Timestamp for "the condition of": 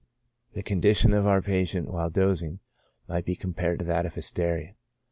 0.53-1.27